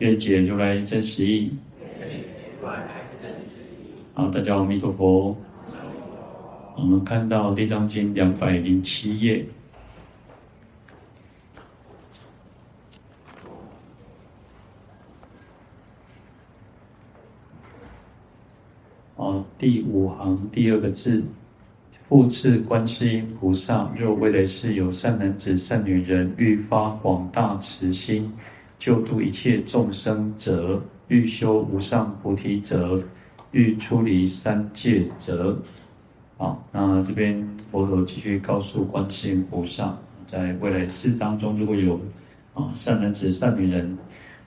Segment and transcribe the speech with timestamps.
[0.00, 1.52] 愿解如来真实义。
[4.14, 5.36] 好，大家阿弥陀佛。
[6.74, 9.44] 我们看到《地藏经》两百零七页。
[19.16, 21.22] 哦第五行第二个字，
[22.08, 28.32] 复次观世音菩萨，若未来世有善男子、善女人，欲发广大慈心，
[28.80, 32.98] 救度一切众生者，欲修无上菩提者，
[33.52, 35.56] 欲出离三界者。
[36.38, 39.94] 好，那这边佛陀继续告诉观世音菩萨，
[40.26, 42.00] 在未来世当中，如果有
[42.54, 43.98] 啊善男子、善女人。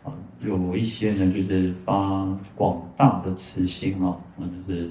[0.03, 0.12] 啊，
[0.44, 4.90] 有一些人就是发广大的慈心哦，啊，就是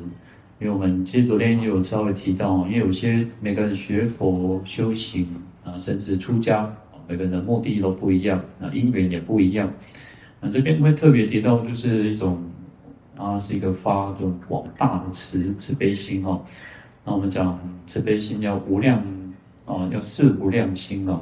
[0.59, 5.27] 因为我们其实昨天也有稍微提到，因为有些每个人学佛修行
[5.65, 6.75] 啊，甚至出家，
[7.09, 9.73] 每个人的目的都不一样，那因缘也不一样。
[10.41, 12.43] 那这边会特别提到，就是一种
[13.17, 16.41] 啊，是一个发这种广大的慈慈悲心哦。
[17.05, 18.99] 那我们讲慈悲心要无量
[19.67, 21.21] 啊，要四无量心哦，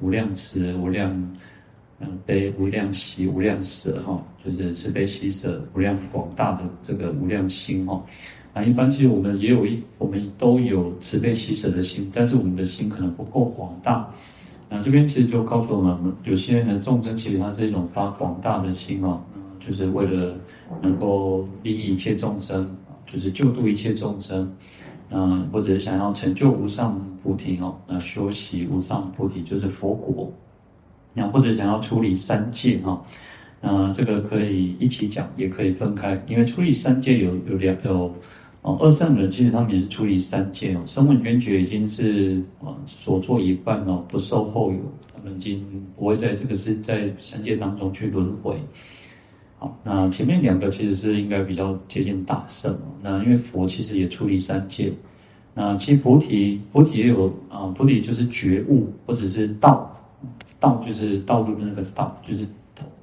[0.00, 1.36] 无量慈，无量。
[1.98, 8.04] 嗯，悲无量喜无量舍哈，就是慈悲喜舍无量广大的这个无量心哈。
[8.52, 14.12] 啊，一般其实我们也有一，我们都有慈悲喜舍的心，但是我们的心可能不够广大。
[14.68, 19.20] 那这边其实就告诉我们，有些人的众生其实他是一种发广大的心哦，
[19.60, 20.34] 就是为了
[20.82, 24.52] 能够利益一切众生，就是救度一切众生，
[25.10, 30.32] 嗯，或者想要成就无上菩提哦，那修习无上菩提就是佛果。
[31.14, 33.02] 那或者想要处理三界哈，
[33.62, 38.14] 那这个可以一起讲，也可以分开，因为处理三界有有两有
[38.66, 44.78] 哦，二圣人其实他们也是处理三界哦，声闻缘觉已经是啊所作一半哦，不受后有，
[45.14, 45.64] 他们已经
[45.96, 48.56] 不会在这个是在三界当中去轮回。
[49.58, 54.92] 好，那前面两个其实是应该比较接近大圣哦，那因为佛其实也处理三界，
[55.54, 59.92] 那其实菩提菩提也有啊，菩提就是觉悟或者是道。
[60.58, 62.46] 道就是道路的那个道，就是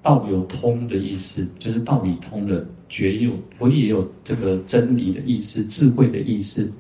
[0.04, 6.72] 道有通的意思，就是道理通了，觉有佛也有这个真理的意思，智慧的意思。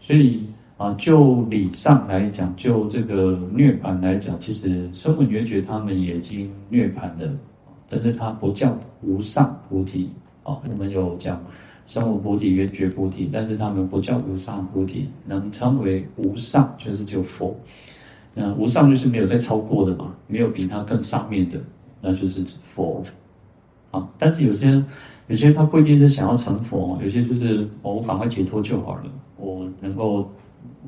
[0.00, 0.44] 所以
[0.76, 7.32] 啊，就理上来讲，就这个涅槃来讲，其实声闻缘觉他们也已经涅槃了，
[7.88, 10.10] 但是它不叫无上菩提
[10.42, 10.58] 啊。
[10.68, 11.40] 我们有讲
[11.86, 17.54] 声闻菩提、缘觉菩提，但是他们不叫无上菩提，能称为无上，就是就佛。
[18.32, 21.60] 那无上就是没有再超过的嘛，没有比它更上面的，
[22.00, 23.02] 那就是佛
[23.90, 24.08] 啊。
[24.18, 24.82] 但是有些
[25.28, 29.04] 有些他不一定是想要成佛，有些就是我赶快解脱就好了，
[29.36, 30.30] 我能够，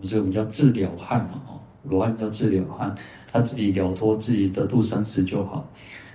[0.03, 2.95] 这个我们叫自了汉嘛，哦，罗汉叫自了汉，
[3.31, 5.69] 他自己了脱自己得度生死就好。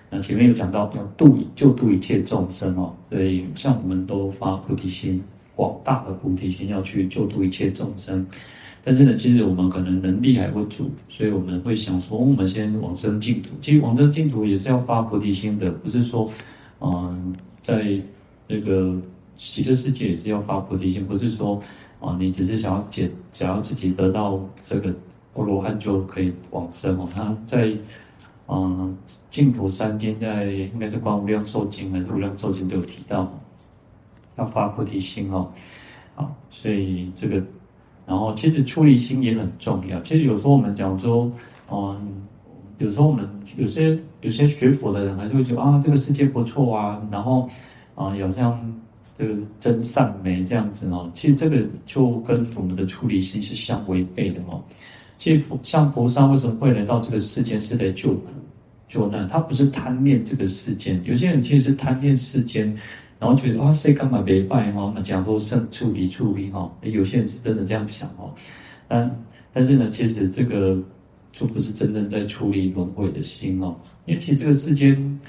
[0.09, 5.21] 那前面有讲到要度救度一切众生哦，所以像我们都发菩提心，
[5.55, 8.25] 广大的菩提心要去救度一切众生。
[8.89, 13.49] 但是呢，其实我们可能能力还不足，所以我们会想说，我们先往生净土。
[13.59, 16.25] 其实往生净土也是要发菩提心的，不是说，
[16.79, 17.99] 嗯，在
[18.47, 18.95] 这个
[19.35, 21.61] 极乐世界也是要发菩提心，不是说，
[21.99, 24.95] 啊，你只是想要解，想要自己得到这个
[25.33, 27.05] 阿罗汉就可以往生哦。
[27.13, 27.69] 他在，
[28.47, 28.97] 嗯，
[29.29, 33.37] 净土三经在应该是观无量寿经还是无量寿经都有提到，
[34.37, 35.51] 要发菩提心哦。
[36.15, 37.43] 好，所以这个。
[38.07, 40.01] 然后，其实出离心也很重要。
[40.01, 41.29] 其实有时候我们讲说，
[41.69, 42.23] 嗯，
[42.77, 47.49] 有时候我们有些有些学佛的人还是会觉得啊，这个世界不错啊，然后
[47.95, 48.57] 啊，有像
[49.17, 51.11] 这个真善美这样子哦。
[51.13, 54.63] 其实这个就跟我们的出离心是相违背的哦。
[55.17, 58.27] 其实像菩萨为什么会来到这个世间是来救苦
[58.87, 59.27] 救难？
[59.27, 62.73] 他不是贪恋这个世间，有些人其实是贪恋世间。
[63.19, 64.93] 然后觉得哇塞，干嘛别拜哈？
[64.95, 68.33] 那讲说胜处理处理哈，有些人是真的这样想哦。
[68.87, 70.77] 但但是呢，其实这个
[71.31, 73.75] 就不是真正在处理轮回的心哦。
[74.05, 75.19] 因为其实这个世间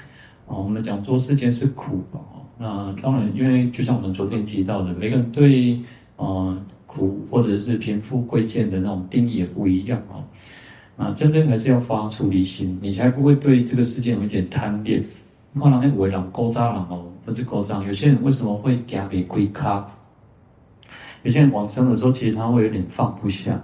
[0.47, 2.45] 啊，我们讲说世间是苦的哦。
[2.57, 5.79] 那当然，因为就像我们昨天提到的，每个人对
[6.15, 10.23] 啊苦或者是贫富贵贱的那种定义也不一样哦。
[10.95, 15.03] 那，真正还是要发出离心，你才不会对这个世界有一点贪恋。
[15.59, 17.83] 可能那五位人勾扎人哦，不是勾扎。
[17.83, 19.89] 有些人为什么会给给亏卡？
[21.23, 23.61] 有些人往生的时候，其实他会有点放不下，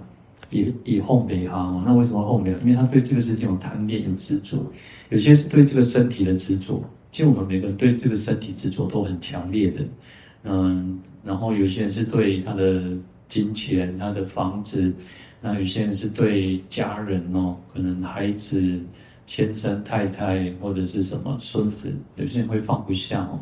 [0.50, 1.82] 以以后没哈。
[1.86, 2.58] 那为什么后没有？
[2.60, 4.58] 因为他对这个事情有贪恋、有执着。
[5.08, 9.80] 有些是对这个身体的执着，其实我们每个人对这个身体执着都很强烈的。
[10.44, 12.82] 嗯，然后有些人是对他的
[13.28, 14.92] 金钱、他的房子，
[15.40, 18.78] 那有些人是对家人哦，可能孩子。
[19.26, 23.40] 先生、太太或者是什么孙子，有些人会放不下哦。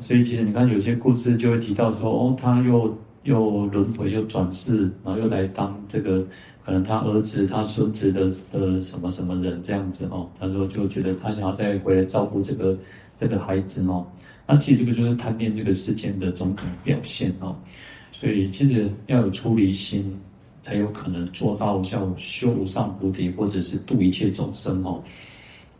[0.00, 6.26] 所以其实你看，有些故事就会提到说，哦，他又又轮回又转世，然后又来当这个
[6.64, 10.28] 可能他儿子、他孙子的的什么什么人这样子哦。
[10.38, 12.78] 他说就觉得他想要再回来照顾这个
[13.18, 14.06] 这个孩子哦。
[14.46, 17.56] 那其实这个就是贪恋这个世间的种种表现哦。
[18.12, 20.18] 所以其实要有出离心。
[20.62, 25.02] 才有可能做到像修无上菩提，或者是度一切众生哦。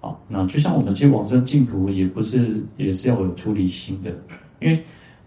[0.01, 4.11] 好，那就像我们接往生净土，也不是也是要有出离心的，
[4.61, 4.83] 因为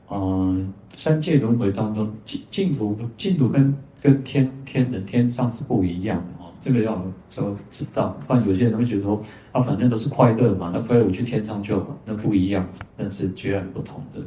[0.09, 6.51] 嗯、三界轮回当中，净净土净土跟跟天天人天上是不一样的哦。
[6.59, 6.94] 这个要
[7.38, 9.21] 要知道，不然有些人会觉得说
[9.51, 12.68] 啊，反正都是快乐嘛，那快乐我去天上就好，那不一样，
[12.98, 14.21] 那是截然不同的。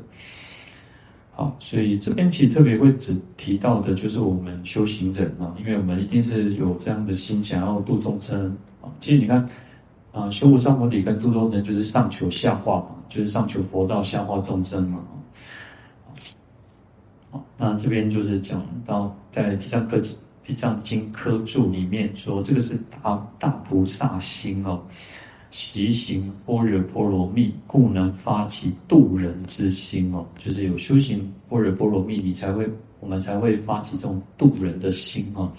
[1.36, 8.86] 好，所以这边其实特别会只提到的，就是我们修行人啊，因为我们一定是有这样的心，想要度众生啊。
[9.00, 9.48] 其实你看，
[10.12, 15.00] 啊，修无上菩提跟度众生，就是上求下化嘛，就是上求佛道，下化众生嘛。
[17.32, 20.00] 好，那这边就是讲到在地藏科
[20.44, 24.80] 地藏经科注里面说，这个是大大菩萨心哦。
[25.56, 30.26] 习行般若波罗蜜，故能发起度人之心哦。
[30.36, 32.68] 就是有修行般若波罗蜜，你才会，
[32.98, 35.52] 我们才会发起这种度人的心哦。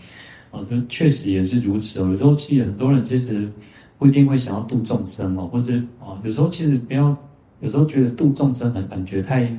[0.52, 2.12] 啊，这确实也是如此哦。
[2.12, 3.50] 有时候其实很多人其实
[3.98, 7.16] 不一定会想要度众生哦，或者啊，有时候其实不要，
[7.62, 9.50] 有时候觉得度众生很感觉太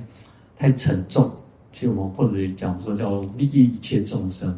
[0.58, 1.32] 太沉重。
[1.72, 4.54] 其实我们或者讲说叫利益一切众生，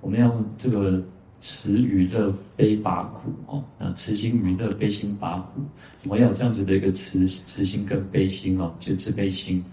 [0.00, 1.02] 我们要这个。
[1.40, 3.64] 慈与乐，悲拔苦哦。
[3.78, 5.60] 那慈心与乐，悲心拔苦。
[6.04, 9.64] 我们要有这样子的一个慈慈心跟悲心哦，就慈悲心。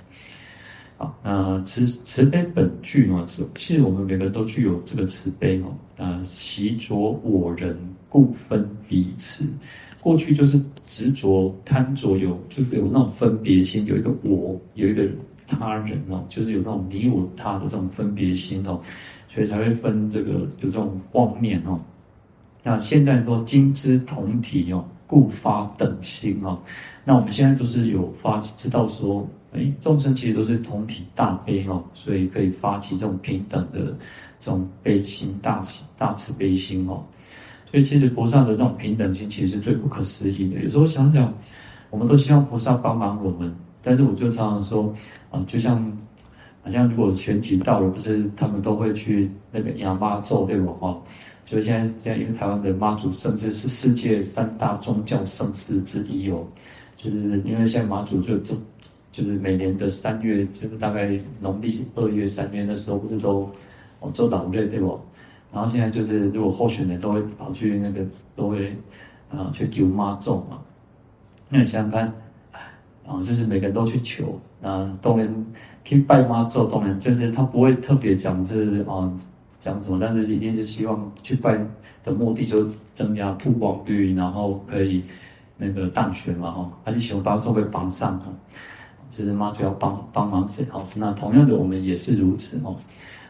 [0.98, 5.76] 好，那慈慈悲本具呢，是其实我们每个人都具有这个慈悲哦。
[5.98, 7.78] 啊，习着我人，
[8.10, 9.46] 故分彼此。
[10.02, 15.10] 过去就是执着贪着有，就是有那种分别心，有一个我，有一个
[15.48, 18.80] 他人哦，就是有那种你我他的这种分别心哦。
[19.36, 21.78] 所以才会分这个有这种妄念哦。
[22.64, 26.58] 那现在说今之同体哦，故发等心哦。
[27.04, 33.94] 那我们现在就是有发知道说，哎，众生其实都是同体大悲哦，所以可以发起这种平等的
[34.40, 37.04] 这种悲心、大慈大慈悲心哦。
[37.70, 40.62] 所以其实菩萨的那种平等心，其实是最不可思议的。
[40.62, 41.34] 有时候想想，
[41.90, 43.54] 我们都希望菩萨帮忙我们，
[43.84, 44.96] 但是我就常常说
[45.30, 45.86] 啊，就像。
[46.66, 50.74] 好像如果全体到了，不是他们都会去那个仰妈咒对吧？
[50.82, 51.02] 哈，
[51.46, 56.44] 所以现在现在因为台湾的妈祖甚至是世界三大宗教盛事之一哦，
[56.98, 58.56] 就是因为现在妈祖就就
[59.12, 63.48] 就是每年的三月，就是大概农历二月三月那时候不是都
[64.00, 65.00] 哦做导瑞对不？
[65.54, 68.04] 然后现在就是如果候选人都会跑去那个
[68.36, 68.70] 都会
[69.30, 70.60] 啊、呃、去求妈咒嘛，
[71.48, 72.12] 那你想想看，
[73.06, 75.16] 啊就是每个人都去求，啊当
[75.86, 79.14] 去拜妈祖，当然就是他不会特别讲是啊
[79.60, 81.64] 讲什么，但是一定是希望去拜
[82.04, 85.04] 的目的就增加曝光率，然后可以
[85.58, 88.26] 那个当选嘛哈，还是希望把作为榜上哈，
[89.16, 92.76] 就是妈祖要帮帮忙谁好，那同样的我们也是如此哦，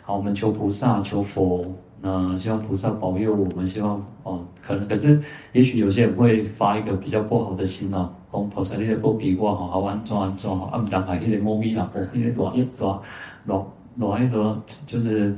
[0.01, 1.65] 好，我们求菩萨求佛，
[2.01, 8.09] 那希望菩萨保佑我们，希望哦可能可是也许有些人会发一个比较不好的心啊。
[8.35, 13.01] 讲菩萨，你个保庇我吼，好安怎安怎吼，啊毋当下迄个猫咪啦，哦，迄个热一热
[13.45, 13.65] 热
[13.95, 15.33] 热迄个，就是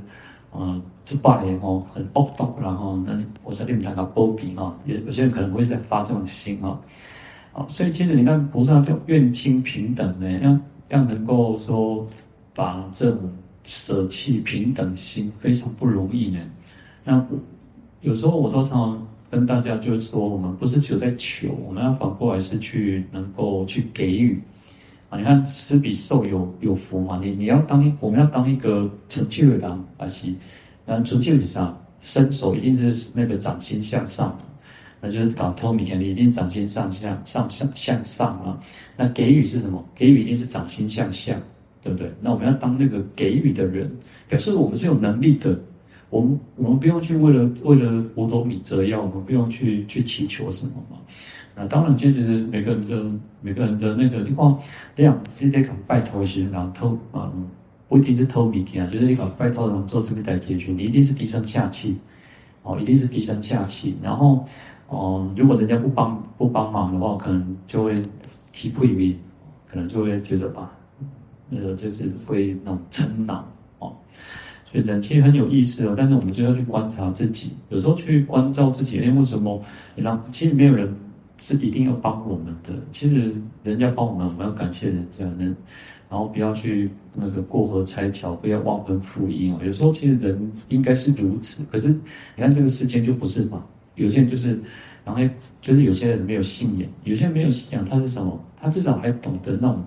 [0.56, 6.80] 嗯，这拜的吼很恶毒，然后那菩萨你毋通甲保庇吼，有有些人可能会在发这种心啊，
[7.54, 12.06] 好，所以其实你看菩萨叫愿亲平等呢，要要能够说
[12.56, 13.30] 把这种
[13.64, 16.40] 舍弃平等心非常不容易呢。
[17.04, 17.26] 那
[18.02, 19.08] 有时候我都常常。
[19.30, 24.40] 跟大家就是说，我们不是只有在求，我们要反过来是去能够去给予
[25.10, 25.18] 啊！
[25.18, 27.20] 你看，施比受有有福嘛？
[27.22, 30.34] 你你要当一，我们要当一个成就的人，而且，
[30.86, 34.40] 那成就你上伸手一定是那个掌心向上，
[35.02, 38.58] 那就是搞透明，你一定掌心上向上向向上啊！
[38.96, 39.86] 那给予是什么？
[39.94, 41.36] 给予一定是掌心向下，
[41.84, 42.10] 对不对？
[42.22, 43.94] 那我们要当那个给予的人，
[44.30, 45.60] 表示我们是有能力的。
[46.10, 50.98] 我们我们不用去为了为了五斗米折腰，我们不用去去祈求什么嘛。
[51.56, 52.22] 那当然，其实
[52.52, 53.04] 每个人的
[53.42, 54.58] 每个人的那个话
[54.96, 57.32] 量，今天讲拜托的时候，然后偷啊，
[57.90, 61.98] 不一定是偷米啊，就是你讲拜托人做这个代解决，你一定是低声下气，
[62.64, 63.98] 哦，一定是低声下气。
[64.02, 64.46] 然后，
[64.88, 67.96] 哦、如果人家不帮不帮忙的话，可能就会
[68.54, 69.18] 提不以为，
[69.68, 70.72] 可能就会觉得吧，
[71.50, 73.44] 那个就是会那种嗔恼
[73.80, 73.96] 哦。
[74.72, 79.62] 所以人其实很有意思哦，但是我们就要去观察自己，有时候去关照自己，因为什么？
[79.96, 80.94] 你让其实没有人。
[81.40, 83.32] 是一定要帮我们的，其实
[83.62, 85.56] 人家帮我们，我们要感谢人家，人，
[86.10, 89.60] 然后不要去那个过河拆桥，不要忘恩负义哦。
[89.64, 93.64] 有时候其实人应该是如此，可是你看这个世间就不是嘛。
[93.94, 94.60] 有些人就是，
[95.06, 95.22] 然后
[95.62, 98.44] 就是有些人没有信仰，有些人没有信仰，他是什么？
[98.60, 99.86] 他至少还懂得那种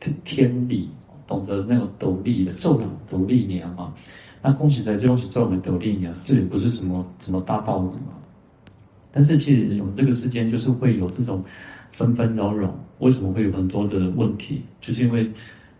[0.00, 0.88] 天天理，
[1.30, 3.94] 懂得那种斗笠的，做人斗笠娘嘛。
[4.42, 8.18] 那恭喜在这东西做我们斗笠娘，这也不是什么什么大道理嘛。
[9.12, 11.42] 但是其实我们这个世间就是会有这种
[11.92, 14.62] 纷纷扰扰，为什么会有很多的问题？
[14.80, 15.30] 就是因为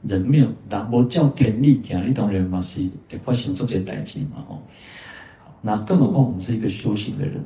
[0.02, 4.58] 人没有达波叫天理，讲一种人嘛是会发生这些代志嘛哦。
[5.60, 7.42] 那更何况我们是一个修行的人，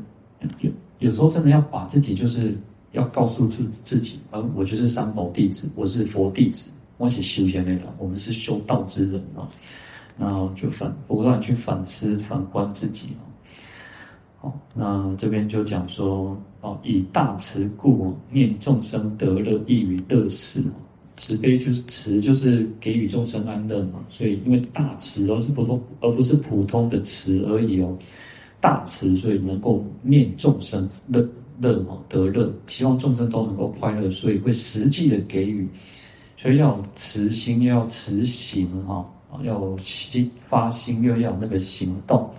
[0.61, 2.57] 有有时候真的要把自己就是
[2.93, 9.49] 要告诉自自己，而我就是三宝弟子，我是佛弟子，我是修仙的人，我们是修道之人啊。
[10.17, 13.27] 然后就反不断去反思、反观自己哦。
[14.41, 20.63] 好那这边就讲说，哦，以大慈故，念众生得乐，亦与乐事。
[21.17, 24.05] 慈悲就是慈，就是给予众生安乐嘛。
[24.09, 27.97] 所以，因为大慈而是普通，而不是普通的慈而已哦。
[28.61, 31.29] 大慈，所以能够念众生乐
[31.61, 35.69] 乐嘛，得乐，希望众生都能够快乐，所以会实际的给予。
[36.45, 39.11] 所以要慈心，又要慈行哈，
[39.45, 42.31] 要心发心，又要那个行动。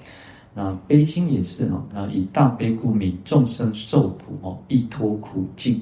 [0.54, 5.82] 那悲心也是哈，那以大悲故悯众生受苦哦，益脱苦境，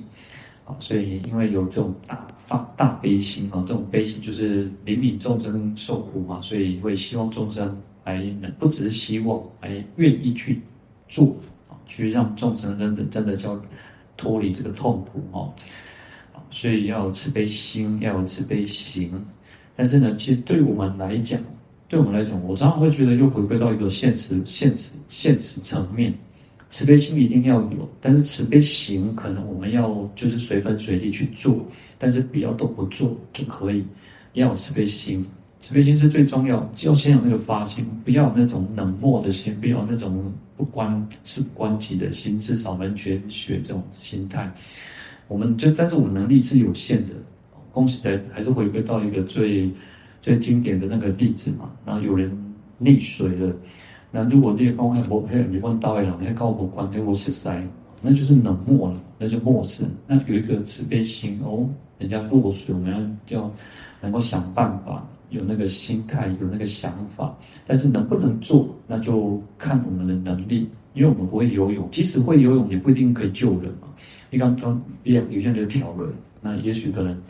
[0.63, 10.62] 啊，所以因为有这种大发大悲心啊，这种悲心就是怜悯众生受苦嘛，所以会希望众生还能不只是希望，还愿意去
[11.10, 11.36] 做
[11.68, 13.60] 啊，去让众生真的真的叫
[14.15, 15.53] 脱离这个痛苦哦，
[16.54, 19.10] 所以要有慈悲心，要有慈悲行，
[19.76, 21.42] 但是呢，其实对我们来讲。
[21.90, 26.12] 对我们来讲，我常常会觉得又回归到一个现实、现实、现实层面。
[26.68, 31.64] 慈悲心一定要有，但是慈悲行可能我们要就是随分随力去做，
[32.00, 33.86] 但是不要都不做就可以。
[34.34, 35.24] 要有慈悲心，
[35.62, 44.52] 慈悲心是最重要，就要先有那个发心，不要有那种冷漠的心，不要那种不关事不关己的心，至少能学学这种心态。
[45.34, 47.13] 我们就但是我们能力是有限的，
[47.72, 49.72] 恭喜在还是回归到一个最。
[50.24, 52.32] 最经典的那个例子嘛，然后有人
[52.82, 53.54] 溺水了，
[54.10, 57.62] 那如果那些公害我还有你问大卫了，你还告我关，给我是塞，
[58.02, 59.84] 那就是冷漠了，那就漠视。
[60.08, 62.90] 那有一个慈悲心哦，人家落水，我们
[63.30, 63.52] 要要
[64.00, 67.38] 能够想办法，有那个心态，有那个想法，
[67.68, 73.90] 但是能不能做，那就看我们的能力，因为我们不会游泳，即使会游泳，也不一定可以救人嘛。
[74.34, 76.12] 你刚刚有有些人就跳了，
[76.42, 77.22] 那也许可能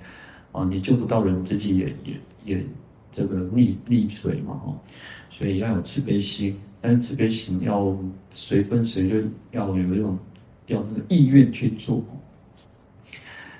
[0.51, 2.65] 啊，你救不到人，自己也也也。
[3.15, 4.75] 这个溺溺水嘛，哦，
[5.29, 7.95] 所以要有慈悲心，但是慈悲心要
[8.31, 9.17] 随分随就
[9.51, 10.17] 要有一种
[10.65, 12.03] 要那个意愿去做，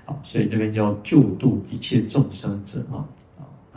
[0.05, 3.07] 好，所以这边叫救度一切众生者啊，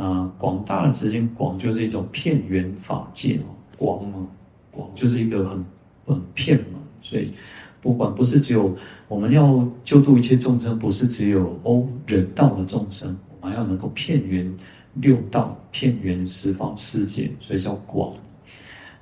[0.03, 4.27] 啊，广大的慈心，广就是一种片圆法界哦，广嘛，
[4.71, 5.63] 广就是一个很
[6.07, 7.33] 很片嘛，所以
[7.87, 8.77] 不管不是只有
[9.07, 14.53] 我们要救度一切众生，不是只有哦人道的众生，我们还要能够遍缘。
[14.95, 18.15] 六道遍缘十方世界，所以叫广。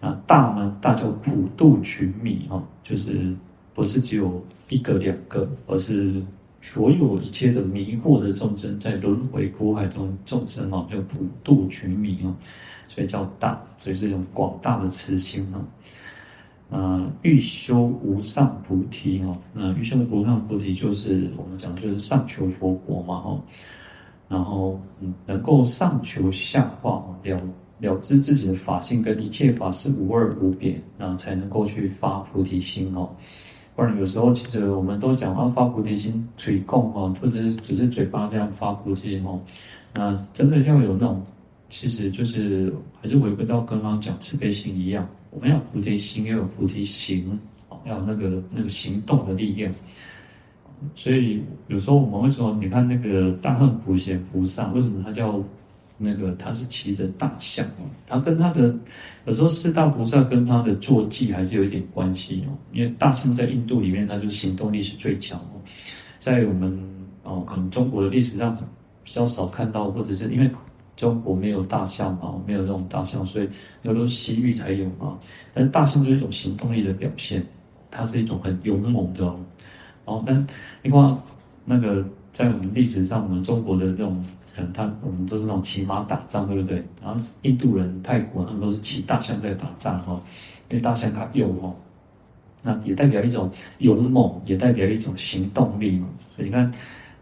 [0.01, 3.33] 啊，大呢，大叫普度群迷啊，就是
[3.73, 6.21] 不是只有一个两个，而是
[6.61, 12.35] 所有一切的迷惑的众生，在轮回苦海中众生啊，叫普度群迷啊，
[12.89, 15.63] 所以叫大，所以是一种广大的慈心啊。
[16.71, 23.41] 啊，欲修无上菩提哦，那欲修无上菩提就是我们讲就是上求佛国嘛，哈。
[24.27, 27.41] 然后，嗯，能够上求下化，了
[27.79, 33.09] 了知自己的法性跟一切法是无二无别，然后才能够去发菩提心哦。
[33.77, 39.39] 不然有时候其实我们都讲啊，发菩提心嘴供哦，或者只是嘴巴这样发菩提心哦。
[39.93, 41.23] 那真的要有那种，
[41.69, 47.39] 其实就是还是回归到刚刚讲慈悲心一样，我们要菩提心，要有菩提行，
[47.85, 49.73] 要有那个那个行动的力量。
[50.95, 55.43] 所以有时候我们会说，你看那个大恨普贤菩萨，为什么他叫
[55.97, 58.75] 那个他是骑着大象哦，他跟他的
[59.27, 65.59] 有时候四大菩萨跟他的坐骑还是有一点关系哦，因为大象在印度里面，它就行动力是最强哦，
[66.19, 66.79] 在我们
[67.23, 68.57] 哦可能中国的历史上
[69.03, 70.51] 比较少看到，或者是因为
[70.97, 73.49] 中国没有大象嘛，没有那种大象，所以
[73.83, 75.19] 那都是西域才有嘛。
[75.53, 77.45] 但是大象就是一种行动力的表现，
[77.91, 79.41] 它是一种很勇猛的哦。
[80.05, 80.47] 哦，但
[80.83, 81.17] 另外
[81.65, 84.25] 那个在我们历史上，我们中国的这种。
[84.57, 86.81] 嗯，他我们都是那种骑马打仗，对不对？
[87.03, 90.23] 然后印度人、泰国他们都是骑大象在打仗哈，
[90.71, 91.75] 因为大象它勇哦，
[92.63, 96.07] 那也代表一种勇猛，也代表一种行动力嘛。
[96.37, 96.73] 所以你看，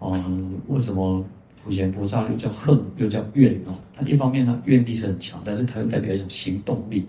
[0.01, 1.25] 嗯，为什么
[1.63, 3.75] 普贤菩萨又叫恨又叫怨哦？
[3.95, 7.07] 他一方面呢怨力是很强，但是它又代表一种行动力。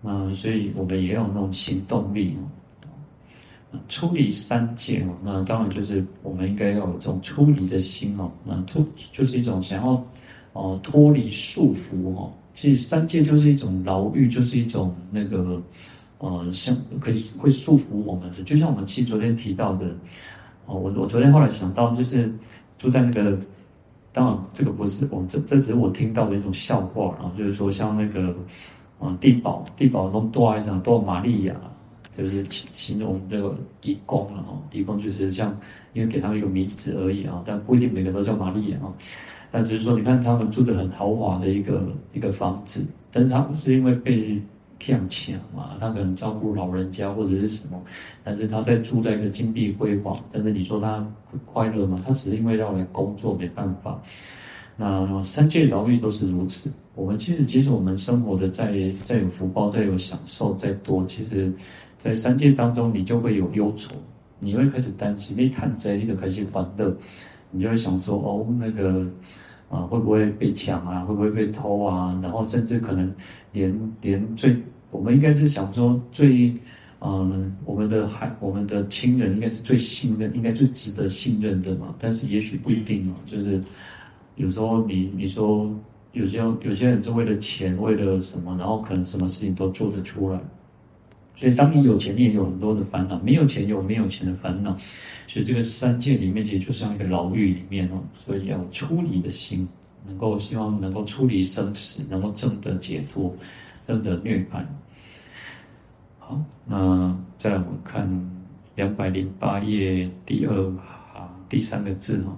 [0.00, 2.46] 那所以我们也有那种行动力哦。
[3.86, 8.30] 出离三界哦，那当然就是我们应该要有这种出离的心哦。
[8.44, 10.04] 那脱就是一种想要
[10.54, 12.32] 哦脱离束缚哦。
[12.54, 15.62] 其实三界就是一种牢狱，就是一种那个
[16.16, 18.42] 呃像可以会束缚我们的。
[18.42, 19.86] 就像我们其实昨天提到的
[20.64, 22.32] 哦，我我昨天后来想到就是
[22.78, 23.38] 住在那个，
[24.12, 28.34] 当然这个不是我这这只是我听到的一种笑话啊，就是说像那个
[29.00, 31.54] 嗯地堡地堡中多爱上多玛利亚。
[32.16, 35.56] 就是形形容这个义工了哈，义工就是像，
[35.92, 38.92] 因为给他们一个名字而已啊，但不一定每个都叫玛丽亚啊。
[39.52, 41.80] 但只是说，你看他们住的很豪华的一个
[42.12, 44.42] 一个房子，但是他们是因为被
[44.78, 47.82] 骗钱嘛，他可能照顾老人家或者是什么，
[48.24, 51.06] 但是他在住在一个金碧辉煌，但是你说他
[51.44, 52.02] 快乐吗？
[52.06, 54.00] 他只是因为要来工作，没办法。
[54.76, 56.72] 那三界牢狱都是如此。
[56.94, 58.72] 我们其实，即使我们生活的再
[59.04, 61.52] 再有福报，再有享受，再多，其实。
[61.98, 63.90] 在三界当中，你就会有忧愁，
[64.38, 66.84] 你会开始担心，你探贼，你就开始烦恼，
[67.50, 69.04] 你就会想说，哦，那个
[69.70, 71.04] 啊，会不会被抢啊？
[71.04, 72.18] 会不会被偷啊？
[72.22, 73.14] 然后甚至可能
[73.52, 74.56] 连连最，
[74.90, 76.52] 我们应该是想说最，
[77.00, 81.94] 嗯，我们的孩，我们的亲人应该是最信任，应该最值得信任的嘛。
[81.98, 83.62] 但是也许不一定哦，就是
[84.36, 85.70] 有时候你你说
[86.12, 90.40] 有些有些人是为了钱，为了什么，然后可能什么事情都做得出来。
[91.38, 94.76] 所以，当你有钱，你也有很多的烦恼；没有钱，有没有钱的烦恼。
[95.28, 98.02] 所以，这个三界里面其实就像一个牢狱里面哦。
[98.26, 99.68] 所以，要有出离的心，
[100.04, 103.32] 能够希望能够出离生死，能够证得解脱，
[103.86, 104.64] 证得涅槃。
[106.18, 108.30] 好，那再来我们看
[108.74, 110.52] 两百零八页第二
[111.14, 112.36] 行第三个字哈，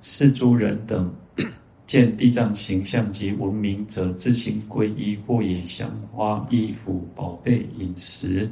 [0.00, 1.12] 是诸人等。
[1.88, 8.46] 见地藏形象及闻名者，自行皈依，或以香花、衣服、宝贝、饮食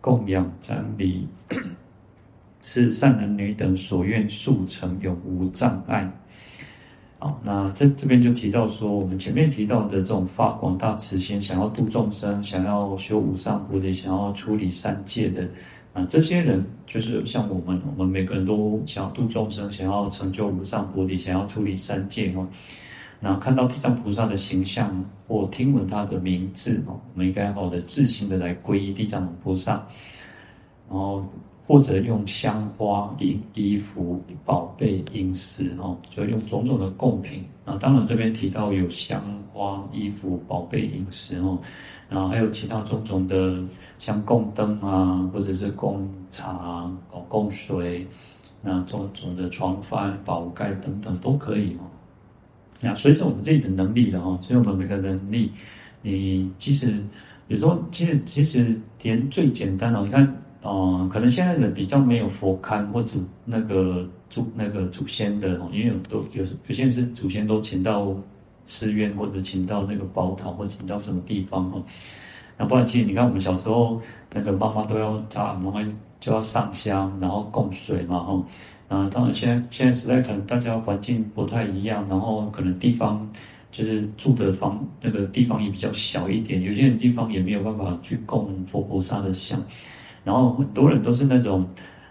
[0.00, 1.26] 供养瞻礼，
[2.62, 6.08] 是善男女等所愿速成，永无障碍。
[7.18, 15.46] 好，那这这边就提到说，我们前面提到的这种发广大慈心，想要度众生，想要修无上菩提，想要出离三界的。
[15.92, 22.46] 啊，这些人就是像我们，我们每个人都想要度众生，想要成就无上菩提，想要出离三界哦。
[23.18, 29.72] 那看到地藏菩萨的形象或听闻他的名字哦，我们应该好的自信的来皈依地藏菩萨，
[30.88, 31.28] 然后
[31.66, 37.44] 或者用香花、衣衣服、宝贝、饮食哦，就用种种的供品。
[37.64, 39.20] 啊，当然这边提到有香
[39.52, 41.58] 花、衣服、宝贝、饮食哦。
[42.10, 43.62] 然后还有其他种种的，
[44.00, 48.04] 像供灯啊，或者是供茶、哦供水，
[48.60, 51.86] 那种种的床饭、宝盖等等都可以哦。
[52.80, 55.52] 那随着我们自己的能力的哦，所以我们每个能力，
[56.02, 56.92] 你即使
[57.46, 68.16] 有时候，其实其实连最简单的，你看，嗯，可能现在的比较没有佛龛或者那个祖那个祖先的哦，因为有都有有些人是祖先都请到。
[68.70, 71.82] 寺院或者请到那个宝塔，或者请到什么地方哈，
[72.56, 74.00] 那不然其实你看我们小时候
[74.32, 75.82] 那个妈妈都要扎，妈妈
[76.20, 78.44] 就要上香，然后供水嘛哈。
[78.86, 83.28] 啊，当然现在现在时代可能大家环境不太一样，然后可能地方
[83.72, 89.60] 就是住的房那个地方也比较小一点，有些地方也没有办法去供佛菩萨的像，
[90.22, 91.66] 然后很多人都是那种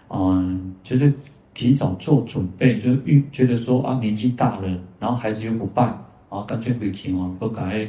[0.08, 1.12] 嗯，就是
[1.54, 4.68] 提早做准备，就是预觉得说啊年纪大了，
[4.98, 5.96] 然后孩子又不拜。
[6.30, 7.86] 啊，干脆回去哦，不改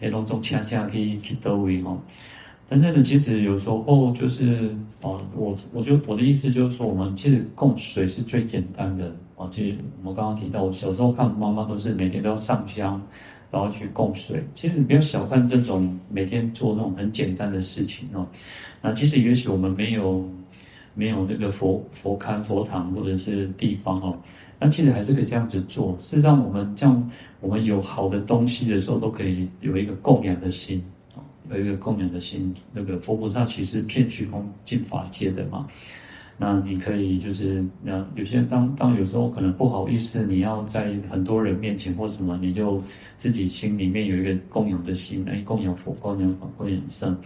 [0.00, 1.98] 诶，弄种恰恰可以去到位哦。
[2.68, 9.48] 但是呢，其实有时候就是哦，我我就我的意思就是说，我们其实供水是最简单的哦。
[9.52, 13.00] 其实我们刚刚提到，我小时候看妈妈都是每天都要上香，
[13.50, 14.42] 然后去供水。
[14.54, 18.26] 其实你不要小看这种每天做那种很简单的事情哦。
[18.82, 20.28] 那其实也许我们没有
[20.94, 24.18] 没有那个佛佛龛佛堂或者是地方哦。
[24.58, 25.96] 那其实还是可以这样子做。
[25.98, 30.82] 事实上，我们这样，我们有好的东西的时候，都可以有一个供养的心，
[31.50, 32.54] 有一个供养的心。
[32.72, 35.66] 那个佛菩萨其实遍虚空尽法界的嘛。
[36.36, 42.82] 那你可以就是，那有些人当当有时候可能不好意思，你要在很多人面前或什么，你就
[43.16, 47.16] 自己心里面有一个供养的心，哎，供养佛、供养法、供养僧。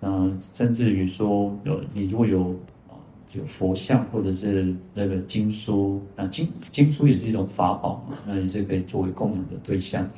[0.00, 2.58] 那甚至于说，有你如果有
[3.32, 10.08] 有佛像或者是那个经书，那经经书也是一种法宝嘛，那也是可以作为供养的对象。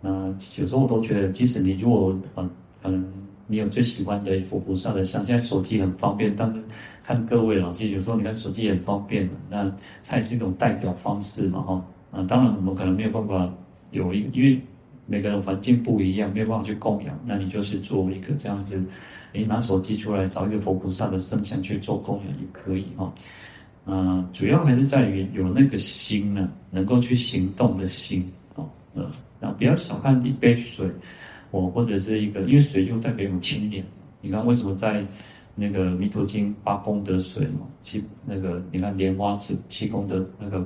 [0.00, 2.50] 那有时候我都觉得，即使你如果嗯
[2.84, 3.12] 嗯，
[3.46, 6.62] 你有最喜欢的佛菩萨的像，现在手机很方便，但是。
[7.02, 9.76] 看各位了，其实有时候你看手机也很方便的，那
[10.06, 11.84] 它也是一种代表方式嘛，哈。
[12.12, 13.52] 啊，当然我们可能没有办法
[13.90, 14.60] 有一，因为
[15.06, 17.18] 每个人环境不一样，没有办法去供养。
[17.26, 18.80] 那你就是做一个这样子，
[19.32, 23.12] 你拿手机出来找一个佛菩萨的圣像去做供养也可以，哈。
[23.86, 30.90] 嗯，主要还是在于有那个心呢，能够去行动的心，哦，呃，然后不要小看一杯水，
[31.50, 33.84] 我或者是一个，因为水又代表有清凉。
[34.20, 35.04] 你看为什么在？
[35.56, 40.64] 那个《弥陀经》八功德水嘛，七那个你看莲花池七功德那个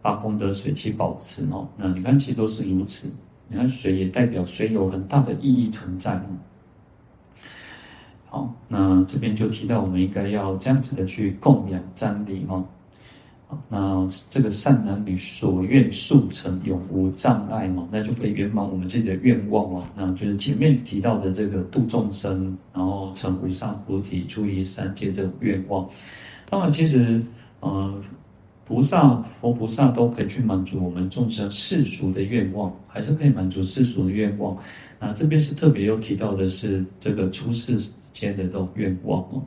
[0.00, 3.12] 八功德水七宝池哦，那你看其实都是如此。
[3.48, 6.18] 你看水也代表水有很大的意义存在。
[8.34, 12.64] 好，那这边就提到我们应该要这样子的去供养瞻礼哦。
[13.68, 19.84] 那这个善男女所愿速成，永无障碍嘛，那就可以圆满我们自己的愿望嘛。
[19.94, 25.88] 那就是前面提到的这个度众生，然后成无上菩提，出离三界这种愿望。
[26.50, 27.22] 当然，其实
[27.60, 27.94] 呃，
[28.66, 34.56] 菩萨、佛菩萨都可以去满足我们众生世俗的愿望，还是可以满足世俗的愿望。
[34.98, 37.78] 那这边是特别有提到的是这个出世
[38.14, 39.42] 间的这种愿望哦。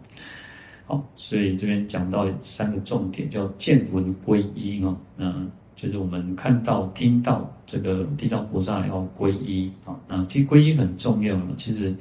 [0.85, 11.37] 好，所以这边讲到三个重点，叫见闻皈依啊，嗯，就是我们看到、听到这个地藏菩萨要皈依啊，那其实皈依很重要。
[11.57, 11.93] 其实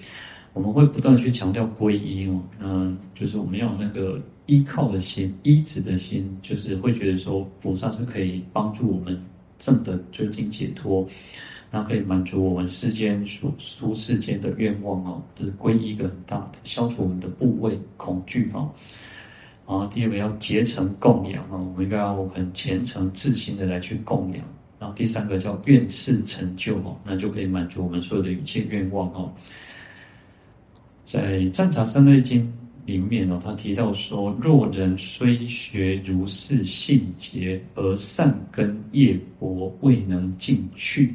[0.52, 9.20] 我们会不断去强调皈依哦，嗯，就是我们要那个依靠的心、依止的心，就是会觉得说菩萨是可以帮助我们
[9.58, 11.04] 正得究竟解脱。
[11.76, 18.70] 那可以满足我们世间所诸世间的愿望哦，就是皈依一个很大的，消除我们的怖畏恐惧哦。
[19.68, 24.42] 然后第二个要竭诚供养啊，我们应该要很虔诚至心的来去供养。
[24.78, 29.30] 然后第三个叫愿事成就哦，那就可以满足我们所有的一切愿望哦。
[31.04, 32.42] 在《战场三昧经》
[32.86, 41.14] 里面哦，他提到说：若人虽学如是信解，而善根业薄，未能尽去。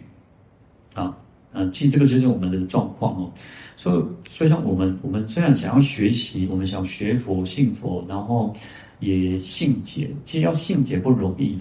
[0.93, 1.15] 啊，
[1.53, 3.31] 嗯，其实这个就是我们的状况哦。
[3.77, 8.55] 所以，所以像我们，我们虽然想要学习，我们想学佛、信佛，然后
[8.99, 11.57] 也信解，其实要信解不容易。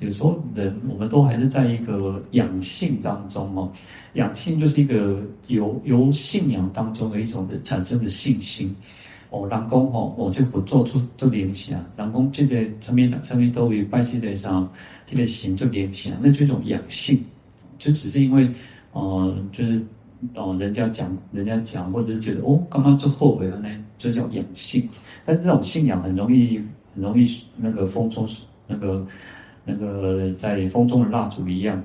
[0.00, 3.72] 有时候人，我们都还是在一个养性当中哦。
[4.14, 8.74] 养性就是一个由由信仰当中的一种的产生的信心。
[9.30, 11.84] 哦，人讲哦，我就不做出做联想。
[11.96, 14.70] 人讲这个上面上面都有拜祭的上，
[15.04, 17.18] 这个行做联想，那就一种养性。
[17.78, 18.50] 就只是因为，
[18.92, 19.80] 呃，就是，
[20.34, 23.68] 哦、人家讲，人家讲，或者是觉得，哦，干嘛就后悔了呢？
[23.96, 24.88] 这叫养性。
[25.24, 26.58] 但是这种信仰很容易，
[26.94, 28.28] 很容易那个风中，
[28.66, 29.06] 那个
[29.64, 31.82] 那个在风中的蜡烛一样，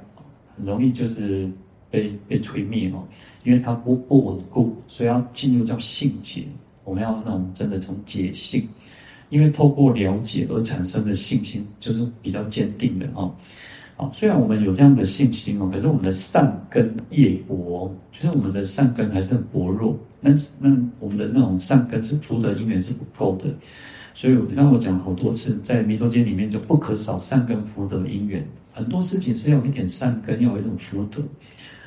[0.58, 1.50] 很容易就是
[1.92, 3.04] 被被吹灭哦，
[3.44, 6.44] 因为它不不稳固，所以要进入叫性解。
[6.86, 8.68] 我们要那种真的从解性，
[9.30, 13.34] 因为透过了解而产生的信心，就是比较坚定的哦。
[13.96, 19.96] 好，虽然我们有这样的信心哦，可是我们的善根业薄，就是我们的善根还是很薄弱。
[20.20, 23.46] 那那我们的那种善根是福德因缘是不够的，
[24.16, 31.22] 所以让我讲好多次，在弥陀经里面就不可少善根福德因缘，很多事情是要一点善根，要有一种福德。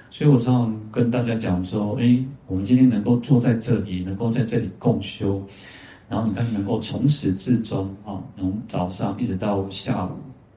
[0.08, 5.42] 所以我常常跟大家讲说，诶，我们今天能够坐在这里，能够在这里共修，
[6.08, 10.10] 然后你看能够从始至终啊，从早上一直到下午。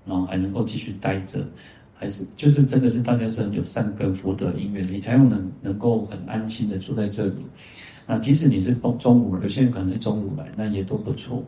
[0.09, 1.47] 然后还能够继续待着，
[1.93, 7.45] 还是就是真的是大家是很有善根福德因缘，你才有能能够很安心的住在这里。
[8.07, 11.43] 那即使你是中中午，有些人可能是中午来，那也都不错。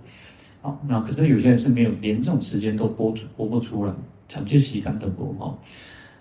[0.62, 3.94] 好，那可是有些人是没有连这种时间都播出播不出来，
[4.30, 5.60] 长期习惯的播好。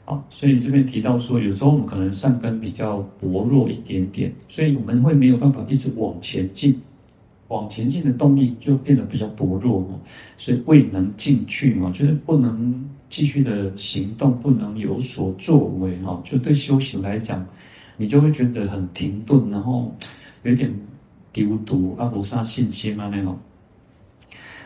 [0.07, 6.81] 好，所以这边提到说，有时候我们可能善根比较薄弱一点点，所以我们会没有办法一直往前进。
[7.51, 9.99] 往前进的动力就变得比较薄弱嘛，
[10.39, 16.23] 所以未能进去嘛，就是不能继续的行动，不能有所作为哈。
[16.25, 17.45] 就对修行来讲，
[17.97, 19.93] 你就会觉得很停顿，然后
[20.45, 20.73] 有点
[21.33, 23.37] 丢毒，阿菩萨信心啊那种。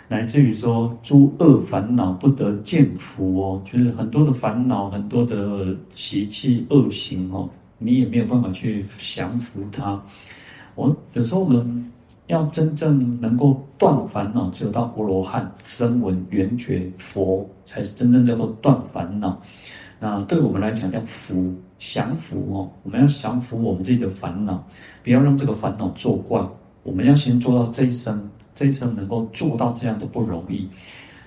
[0.07, 9.99] 乃至于说诸恶烦恼不得见伏哦，就是很多的烦恼、很多的习气、恶行哦，你也没有办法去降服它。
[10.75, 11.91] 我有时候我们
[12.27, 19.41] 要真正能够断烦恼，只有到阿罗汉、声闻、缘觉、佛，才是真正叫做断烦恼。
[20.01, 24.63] 那对我们来讲叫福，降伏哦，我们要降服我们自己的烦恼，
[25.03, 26.43] 不要让这个烦恼作怪。
[26.83, 30.69] 我们要先做到这一生，这一生能够做到这样都不容易。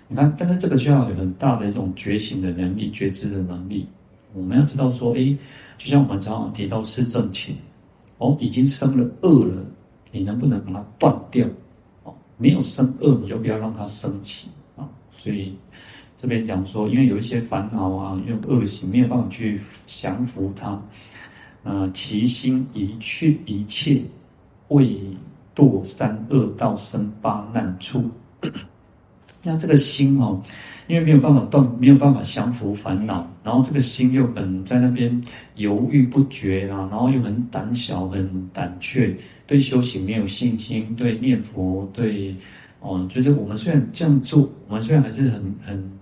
[0.07, 3.87] 你看，但是这个需要有很大的一种觉醒的能力、觉知的能力。
[4.33, 5.35] 我们要知道说，诶，
[5.77, 7.55] 就像我们常常提到四正勤，
[8.19, 9.65] 哦，已经生了恶了，
[10.11, 11.47] 你能不能把它断掉？
[12.03, 14.87] 哦，没有生恶，你就不要让它升起啊。
[15.11, 15.55] 所以。
[16.19, 20.81] 这边讲说，因为有一些烦恼啊，因为恶行没有办法去降服它，
[21.61, 24.01] 呃，其心一去一切
[24.69, 24.99] 为
[25.55, 28.09] 堕三恶道生八难处。
[29.43, 30.41] 那这个心哦，
[30.87, 35.23] 因为没有办法断，没有办法降服烦恼，然后这个心又很在那边
[35.57, 39.15] 犹豫不决啊，然后又很胆小、很胆怯，
[39.47, 42.35] 对修行没有信心，对念佛，对
[42.81, 45.97] 哦，就是我们虽然这样做，我们虽然还是很很。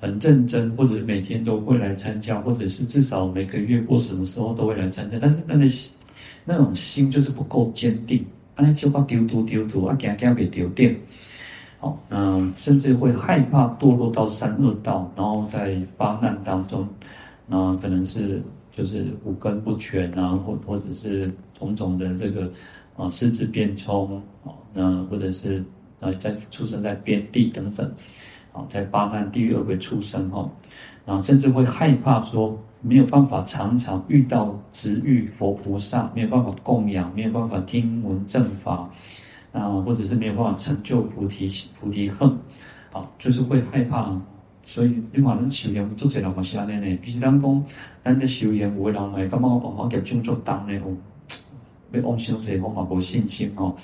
[0.00, 5.66] 很认真，或者每天都会来参加，或者是至少每个月或什么时候都会来参加，但是那个
[6.44, 10.88] 那种心就是不够坚定，啊，就怕丢丢丢丢啊，惊惊被丢掉，
[11.80, 16.86] 好，嗯，甚至会害怕堕落到三恶道，然后在八难当中，
[17.48, 22.48] 那可能是就是五根不全啊，或或者是种种的这个
[22.98, 25.64] 啊，四肢变充，啊，那或者是
[26.00, 27.90] 啊，在出生在边地等等。
[28.52, 30.50] 啊在八难地狱会出生哈，
[31.04, 38.90] 然后甚至会害怕说没有办法常常遇到值遇佛菩萨，没有办法供养，没有办法听闻正法，
[39.52, 42.28] 啊，或者是没有办法成就菩提菩提恨，
[42.92, 44.18] 啊，就是会害怕。
[44.62, 47.64] 所以你话咱修行做这两个下面呢，比如咱讲
[48.02, 50.66] 咱的修行有的人来，感觉我办法给种做当
[51.90, 53.74] 呢，要往生西方嘛，无信心哦。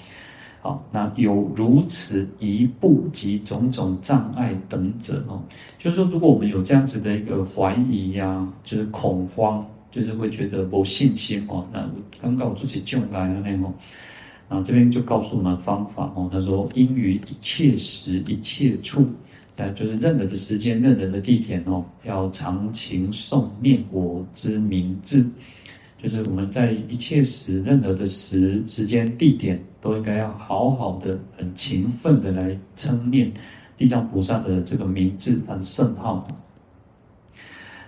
[0.60, 5.42] 好，那有如此一步及种种障碍等者哦，
[5.78, 11.86] 就是说，如果我们有这样子的一个怀疑呀、就是恐慌，就是会觉得没信心哦，那
[12.22, 13.74] 刚刚我自己就来了那种，
[14.48, 19.06] 啊，这边就告诉我们方法哦，他说应于一切时一切处，
[19.54, 25.28] 但就是任何的时间、任何的地点哦，要常勤诵念我之名字。
[26.04, 33.32] 就是我们在一切时、任何的时时间、地点，都应该要好好的、很勤奋的来称念
[33.74, 36.28] 地藏菩萨的这个名字和圣号。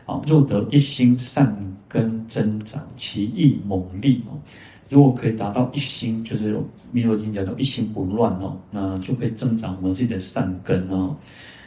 [0.07, 1.55] 好，若得一心善
[1.87, 4.41] 根增长，其意猛力哦。
[4.89, 6.55] 如果可以达到一心，就是
[6.93, 11.15] 《弥陀经》讲到一心不乱哦，那就可以增长我们自己的善根哦。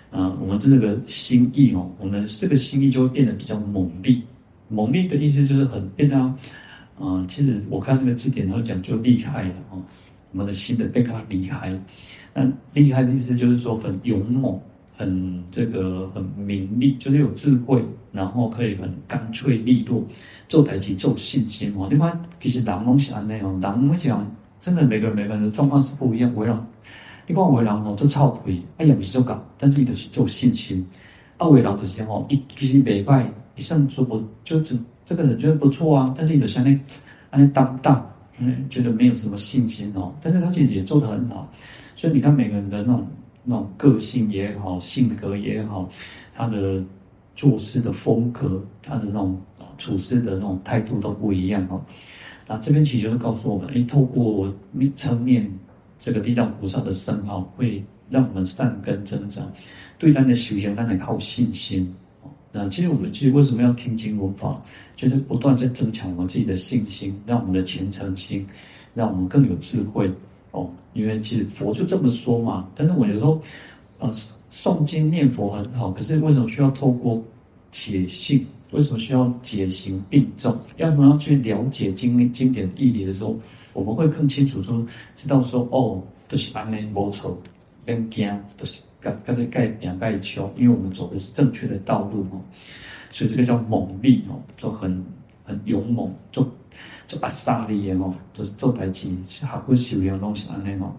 [0.09, 4.23] 啊，我们这个心意哦，我们这个心意就会变得比较猛力。
[4.69, 6.34] 猛力的意思就是很变得，
[7.01, 9.82] 嗯、其实我看那个字典，然后讲就厉害了哦。
[10.32, 11.77] 我们的心的变他厉害，
[12.36, 14.60] 那厉害的意思就是说很勇猛，
[14.95, 20.03] 很这个很明利，就是有智慧，然后可以很干脆利落，
[20.47, 21.88] 做台机做信心哦。
[21.89, 24.23] 另外，其实人拢是安尼哦，人会讲，
[24.62, 26.32] 真的每个人每个人的状况是不一样。
[26.36, 26.55] 为人，
[27.25, 30.86] 你看为人哦，做操腿，哎呀，不是做搞，但是伊就是做信心。
[31.39, 33.25] 啊，为人就是吼，伊其实袂歹。
[33.56, 36.80] 你上说我就是这个人觉得不错啊，但是有的像那，
[37.32, 40.13] 那当当，嗯，觉得没有什么信心哦。
[40.21, 41.49] 但是他其实也做得很好，
[41.95, 43.08] 所以你看每个人的那种
[43.43, 45.89] 那种个性也好，性格也好，
[46.36, 46.84] 他的
[47.36, 49.41] 做事的风格，他的那种
[49.78, 51.82] 处事的那种态度都不一样哦。
[52.47, 54.54] 那这边其实就是告诉我们，诶，透过
[54.95, 55.49] 称念
[55.97, 59.52] 这个地藏菩萨的圣号，会让我们善根增长，
[59.99, 61.93] 对他的修行，让他有信心。
[62.51, 64.59] 那其实我们其实为什么要听经闻法，
[64.95, 68.43] 就是不断在增强我们自己的信心，让我们的虔诚心，
[68.95, 70.12] 让我们更有智慧
[70.51, 70.67] 哦。
[70.93, 72.67] 因为其实佛就这么说嘛。
[72.73, 73.39] 但是我有时候，
[73.99, 74.12] 呃，
[74.49, 77.23] 诵经念佛很好，可是为什么需要透过
[77.69, 78.43] 解性？
[78.71, 80.57] 为什么需要解行并重？
[80.77, 83.38] 要不要去了解经经典义理的时候，
[83.73, 84.83] 我们会更清楚说，
[85.15, 87.38] 知道说哦，都是安内无错，
[87.85, 88.79] 跟惊都是。
[89.01, 92.41] 盖盖这盖两盖桥，因为我们走的是正确的道路哦，
[93.12, 95.05] 所以这个叫猛力哦，就很
[95.43, 96.47] 很勇猛，就
[97.07, 100.91] 就阿萨利耶哦，就是做台机下过修养东西安内哦。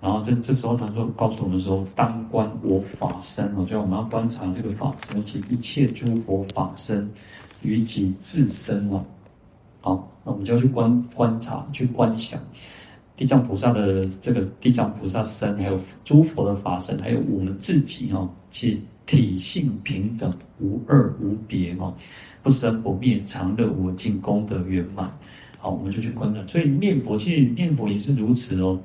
[0.00, 7.10] 然后这这时候他就告诉我们说，当观我法身哦，就我们要观察这个法身及一切诸佛法身
[7.62, 9.04] 与己自身哦。
[9.80, 12.38] 好，那我们就要去观观察，去观想。
[13.16, 21.94] 地藏菩萨的这个地藏菩萨身，还有诸佛的法身，还有我们自己哦，其体性平等，无二无别哦，
[22.42, 25.10] 不生不灭，常乐无尽，功德圆满。
[25.56, 26.46] 好，我们就去观察。
[26.46, 28.78] 所以念佛，其实念佛也是如此哦。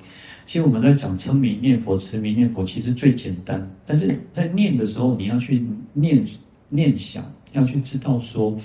[0.46, 3.70] 其实我们在讲称名念佛、持名念佛，其实最简单。
[3.86, 6.26] 但是在念的时候，你要去念
[6.70, 8.58] 念想，要去知道说。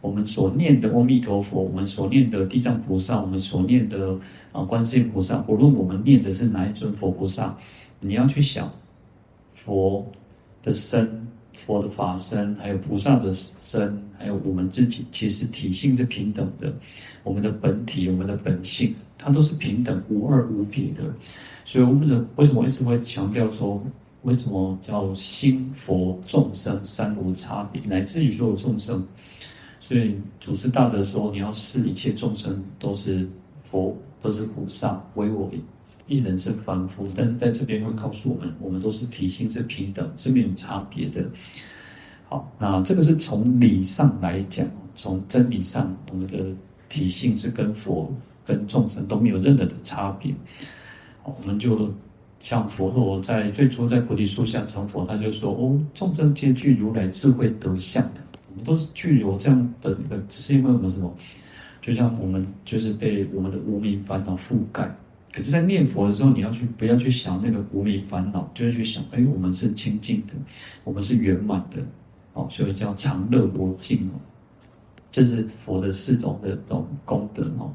[0.00, 4.16] 我们所念的阿弥陀佛，我们所念的地藏菩萨，我们所念的
[4.52, 7.56] 啊观世音菩萨，无论我们念的是哪一尊佛菩萨，
[8.00, 8.70] 你要去想
[9.54, 10.06] 佛
[10.62, 16.72] 的身、佛的法身，还有菩萨的身，还有我们自己，其实体性是平等的。
[17.24, 21.02] 我们的本体、我们的本性，它都是平等、无二无别的。
[21.64, 23.82] 所以，我们的为什么一直会强调说，
[24.22, 29.04] 为什么叫心佛众生三无差别，乃至于所有众生。
[29.88, 33.26] 所以祖师大德说：“你要视一切众生都是
[33.70, 35.50] 佛，都是菩萨，唯我
[36.06, 37.08] 一人是凡夫。
[37.16, 41.24] 但是在这边会告诉我们，我们都是体性是平等，是没有差别的。
[42.28, 46.44] 好，那这个是从理上来讲，从真理上，我们的
[46.90, 50.34] 体性是跟佛、跟众生都没有任何的差别。
[51.22, 51.90] 好，我们就
[52.40, 58.20] 像佛陀在最初在菩提树下成佛，他就说：‘哦，众生皆具如来智慧德相的’
[58.64, 61.14] 都是具有这样的一个，只是因为我们什么？
[61.80, 64.94] 就像我们就是被我们的无明烦恼覆盖。
[65.32, 70.32] 可是，在念佛的时候，你要去不要去想那个无明烦恼，就是去想，哎，我们是清净的，
[70.84, 71.80] 我们是圆满的，
[72.32, 74.18] 哦，所以叫常乐无尽哦。
[75.12, 77.72] 这是佛的四种的这种功德哦。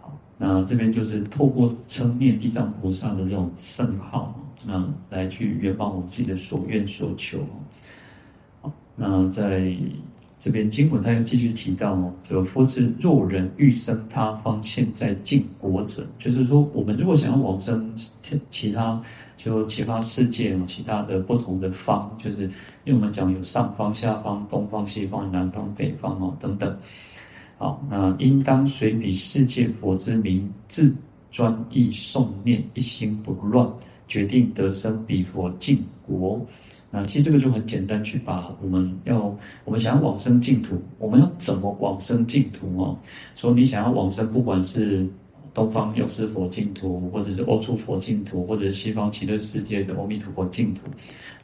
[0.00, 7.46] 好，那这边就是透过称念地藏菩萨的这种圣号，那来去圆满我自己的所愿所求。
[8.96, 9.76] 那在
[10.38, 17.90] 这边经文，他又继续提到哦，就复次，若人欲生他方，现在净国者，就是说，我们如果想要往生
[18.50, 19.00] 其他，
[19.36, 22.42] 就其他世界，其他的不同的方，就是
[22.84, 26.76] 因为我们讲有上方、下方、东方、西方、南方、北方哦等等。
[27.58, 30.94] 好，那应当随彼世界佛之名，自
[31.30, 33.66] 专意诵念，一心不乱，
[34.06, 36.46] 决定得生彼佛净国。
[36.88, 42.96] 那其实这个就很简单，去把我们要我们想要往生净土，我们要怎么往生净土哦？
[43.34, 45.06] 说你想要往生，不管是
[45.52, 50.82] 东方药师佛净土，或者是欧处佛净土，或者是西方极乐世界的阿弥陀佛净土，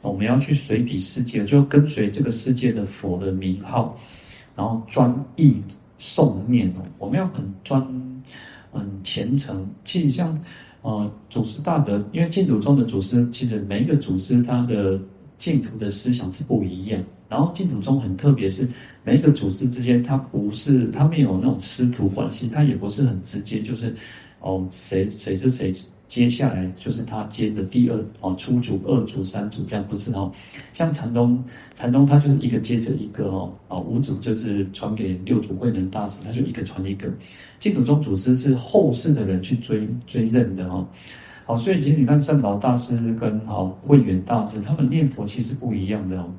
[0.01, 3.95] 我们要去随彼世界，就跟随这个世界的佛的名号，
[4.55, 5.61] 然后专意
[5.99, 6.81] 诵念哦。
[6.97, 7.85] 我们要很专、
[8.71, 9.69] 很虔诚。
[9.83, 10.41] 其实像
[10.83, 14.97] 呃祖师大德，因为净土中的祖师，其实每一个祖师他的。
[15.43, 18.65] 净土的思想是不一样，然后净土宗很特别，是
[19.03, 23.93] 每一个组织之间，它不是，它没有那种师徒关系，它也不是很直接，就是
[24.39, 25.75] 哦，谁谁是谁，
[26.07, 30.31] 接下来就是他接的第二哦，初祖、二祖、三祖这样，不是哦。
[30.71, 31.43] 像禅宗，
[31.75, 37.11] 禅宗它就是一个接着一个哦，啊，五祖就是传给六祖慧能大师，他就一个传一个。
[37.59, 40.87] 净土宗组织是后世的人去追追认的哦。
[41.45, 46.31] 好，所以其实你看善导大师跟好慧远大师，他们念佛其实不一样的哦。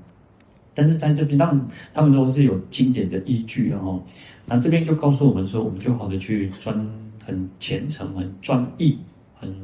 [0.73, 4.03] 但是在这边，他们他们都是有经典的依据哦。
[4.47, 6.75] 那这边就告诉我们说，我们就好的去专
[7.25, 8.99] 很虔诚、很专一、
[9.35, 9.55] 很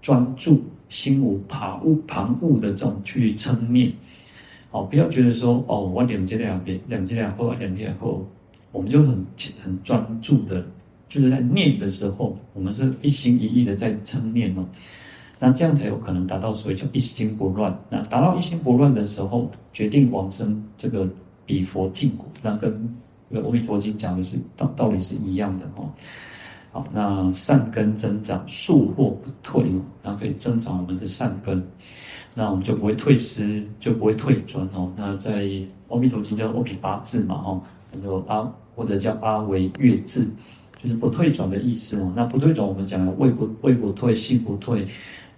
[0.00, 3.92] 专注，心无旁骛、旁骛的这种去称念。
[4.70, 8.26] 好，不要觉得说哦，我两节两边，两节两后，两节两后，
[8.72, 9.24] 我们就很
[9.62, 10.64] 很专注的。
[11.08, 14.66] 就是在念的时候，我们是一心一意的在称念哦，
[15.38, 17.76] 那这样才有可能达到所谓叫一心不乱。
[17.88, 21.08] 那达到一心不乱的时候，决定往生这个
[21.46, 22.72] 彼佛净国，那跟
[23.30, 25.88] 这个《阿弥陀经》讲的是道道理是一样的哦。
[26.72, 29.64] 好，那善根增长，树或不退，
[30.02, 31.62] 那可以增长我们的善根，
[32.34, 34.92] 那我们就不会退失，就不会退转哦。
[34.96, 35.42] 那在
[35.88, 37.62] 《阿弥陀经》叫阿鞞跋致嘛哦，
[37.92, 40.28] 叫做阿或者叫阿维月字。
[40.84, 42.12] 就是不退转的意思哦。
[42.14, 44.86] 那不退转，我们讲的位不胃不退，心不退，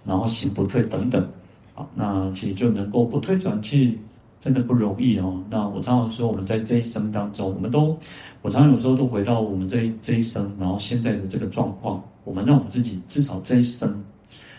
[0.03, 1.25] 然后行不退等等。
[1.73, 3.93] 好，那其实就能够不退转，其实
[4.41, 5.41] 真的不容易哦。
[5.49, 7.97] 那我常常说，我们在这一生当中，我们都，
[8.41, 14.03] 我常常有时候都回到我们这一这一生，然后现在的这个状况，我们让我们自己至少这一生，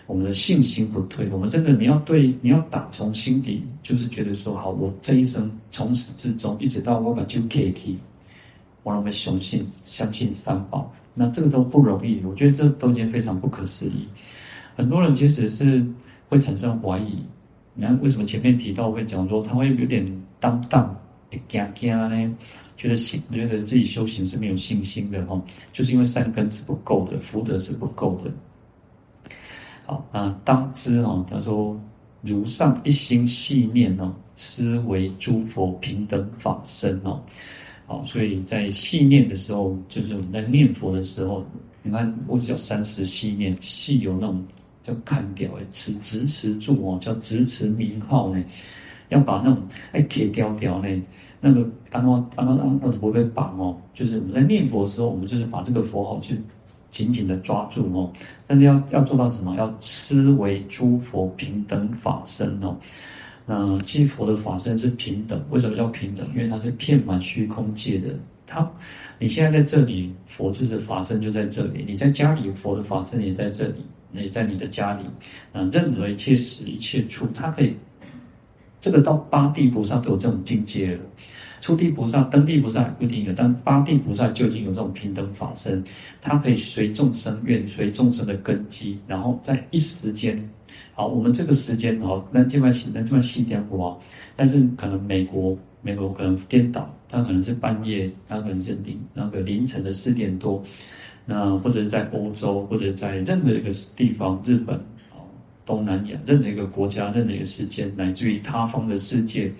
[0.06, 1.28] 我们的信心不退。
[1.30, 7.98] 我们真的，你要对，你要打从心底，就是觉得说，好，我这一生从始至终，一直到我把就 K T。
[8.82, 12.22] 我们相信相信三宝，那这个都不容易。
[12.24, 14.08] 我觉得这都已经非常不可思议。
[14.76, 15.86] 很多人其实是
[16.28, 17.18] 会产生怀疑。
[17.74, 20.04] 你看，为什么前面提到会讲说他会有点
[20.40, 20.88] 当当、
[21.30, 22.36] 会惊惊呢？
[22.76, 28.30] 觉得信觉得自己修行是没有信心的哦，就是因为善根是不够的，福德是不够的。
[29.84, 31.78] 好，那当知哦，他说
[32.22, 37.20] 如上一心系念哦，思为诸佛平等法身哦。
[37.90, 41.42] 好，所以在细念的时候，就是我们在念佛的时候，
[41.82, 44.44] 你看我叫三时细念，细有那种
[44.82, 48.44] 叫看掉诶，持执持住哦，叫执持名号呢，
[49.08, 49.62] 要把那种
[49.92, 51.02] 哎铁雕雕呢，
[51.40, 56.38] 那个刚刚刚刚刚不会被绑哦，就是我们在念佛的时候，我们就是把这个佛号去
[56.90, 58.12] 紧紧的抓住哦，
[58.46, 59.56] 但是要要做到什么？
[59.56, 62.76] 要思维诸佛平等法身哦。
[63.50, 66.28] 那即佛的法身是平等，为什么叫平等？
[66.36, 68.08] 因为它是遍满虚空界的。
[68.46, 68.70] 它，
[69.18, 75.04] 你现在在这里，佛就是法身就在这里；你在家里，佛的法身也在这里，也在你的家里。
[75.52, 77.74] 嗯，任何一切时一切处，它可以，
[78.78, 81.00] 这个到八地菩萨都有这种境界了。
[81.62, 85.82] 初地菩萨、登地菩萨不一定有，但八地菩萨就已经有这种平等法身，
[86.20, 90.50] 它可以随众生愿、随众生的根基，然后在一时间。
[90.94, 93.96] 好，我们这个时间好，那这块细，那这块细点哇，
[94.34, 100.60] 但是可能美国，美国可能颠倒，它可能是半夜，它可能是凌那个凌晨的四点多，
[101.24, 104.74] 那或者在欧洲，或者在任何一个地方，日本
[105.10, 105.22] 啊，
[105.64, 109.52] 东南亚任何一个国家，任何一个时间，乃至于他方的世界，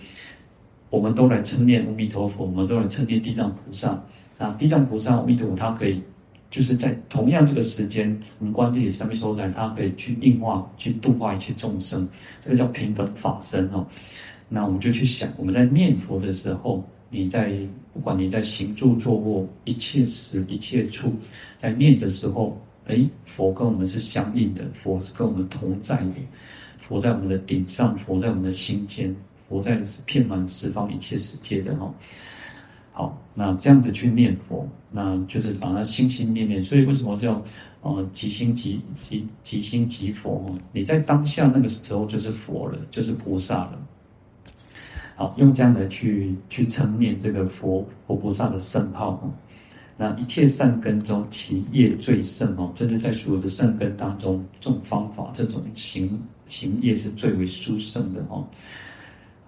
[0.91, 4.03] 我们都来称念阿弥陀佛，我们都来称念地藏菩萨。
[4.37, 6.03] 那地藏菩萨阿弥陀佛，他可以。
[6.51, 12.09] 就是在同样这个时间，我们观地三昧收在，它可以去应化、去度化一切众生，
[12.41, 13.87] 这个叫平等法身哦。
[14.49, 17.53] 那我们就去想，我们在念佛的时候，你在
[17.93, 21.13] 不管你在行住坐卧一切时一切处，
[21.59, 26.15] 在念的时候，哎，佛跟我们是相应的，佛是跟我们同在的，
[26.79, 29.15] 佛在我们的顶上，佛在我们的心间，
[29.47, 31.93] 佛在是遍满十方一切世界的哈。
[32.99, 36.61] 好，那这样子去念佛，那就是把它心心念念。
[36.61, 37.41] 所以为什么叫
[37.81, 40.53] 呃即心即即即心即佛？
[40.73, 43.79] 你在当下那个时候就是佛了，就是菩萨了。
[45.15, 49.33] 好，用这样的去去称念这个佛佛菩萨的圣号。
[49.97, 58.45] 那一切善根中，其业最胜哦，真的在所有的善根当中，这种方法，这种行行业是最为殊胜的哦。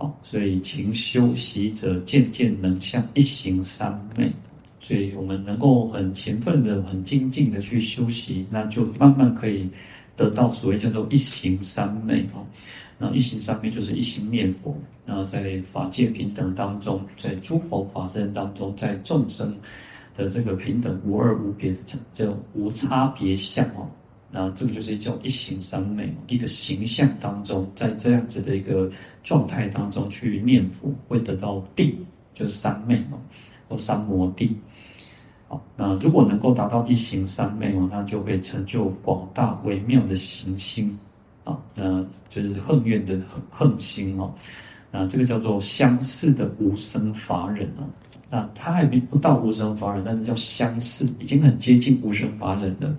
[0.01, 4.33] 好，所以勤修习者渐渐能向一行三昧，
[4.81, 9.69] 所以我们能够很勤奋的、很精进的去修习，那就慢慢可以
[10.17, 12.47] 得到所谓叫做一行三昧哦。
[12.97, 14.75] 那一行三昧就是一心念佛，
[15.05, 19.55] 然后在法界平等当中，在诸佛法身当中，在众生
[20.17, 21.79] 的这个平等无二无别的
[22.15, 23.87] 叫无差别相哦。
[24.33, 28.89] 那这个就是一种一行三昧，一个形象当中，在这样子的一个
[29.23, 31.99] 状态当中去念佛，会得到地，
[32.35, 33.19] 就是三昧哦，
[33.69, 34.57] 或三摩地。
[35.49, 40.97] 好，那如果能够达到一行三昧哦，那就会成就广大微妙的行心
[41.45, 43.19] 啊，那就是恨怨的
[43.51, 44.33] 恨心哦。
[44.93, 47.83] 那这个叫做相似的无生法忍哦。
[48.29, 52.97] 那他还没不到无生法忍，但是叫相似，已经很接近无生法忍了。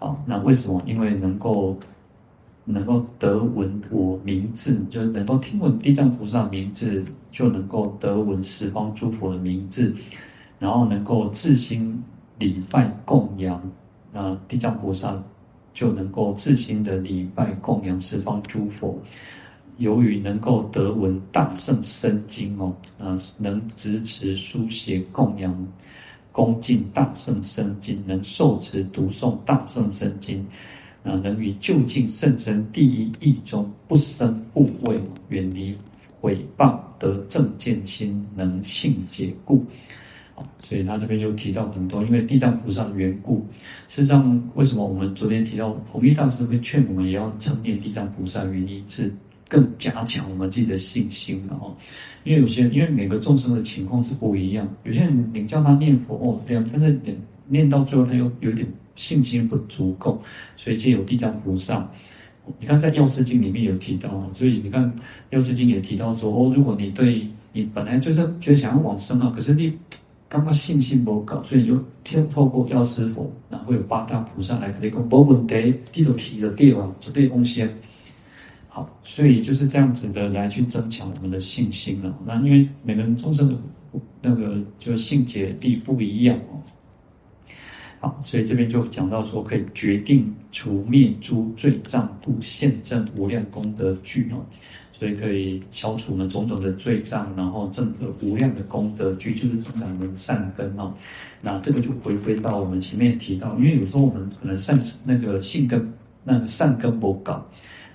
[0.00, 0.82] 好，那为什么？
[0.86, 1.78] 因为能够
[2.64, 9.94] 能够得闻我名字，就是能够听闻地藏菩萨名字，就能够得闻十方诸佛的名字，
[10.58, 12.02] 然后能够自心
[12.38, 13.60] 礼拜供养，
[14.12, 15.22] 那地藏菩萨
[15.74, 18.98] 就能够自心的礼拜供养十方诸佛。
[19.78, 25.68] 由于能够得闻大圣身经哦，啊，能执持书写供养。
[26.32, 30.46] 恭敬大圣身经，能受持读诵大圣身经，
[31.02, 35.74] 啊，能于究竟甚深第一义中不生怖畏，远离
[36.20, 39.64] 毁谤，得正见心，能信解故。
[40.34, 43.46] 好，所以他这边又提到很多，因为地藏菩萨的缘故。
[43.88, 49.12] 事实上，为什么我们昨天提到弘一大师会劝我们也要称念地藏菩萨，原因是
[49.48, 51.76] 更加强我们自己的信心，然后。
[52.22, 57.16] 因为有些，因为每个众生的情况是不一样，有些人你叫他念佛哦，这样，但是念
[57.48, 58.68] 念到最后他又有点
[59.00, 60.20] 信心不足够，
[60.58, 61.90] 所以就有地藏菩萨。
[62.58, 64.92] 你看在药师经里面有提到，所以你看
[65.30, 69.72] 药师经也提到说哦，如果你对你本来就是觉得想要往生啊，可是你
[70.28, 77.72] 刚刚信心不够，所以又透透过药师佛，然后有八大菩萨来跟你讲，没问题，你就提了地方，绝对奉献。
[78.68, 82.16] 好，所以就是这样子的来去增强我们的信心了。
[82.26, 83.56] 那因为每个人众生的
[84.20, 86.58] 那个就性解力不一样哦。
[88.00, 94.44] 好，所以这边就讲到说，可以决定除灭诸罪障，度现证无量功德具哦。
[94.92, 100.92] 所以可以消除呢种种的罪障，然后证得无量的功德，具就是增长的善根哦。
[101.40, 105.90] 那这个就回归到我们前面提到，因为有时候我们可能善那个性根
[106.22, 107.32] 那个善根不够，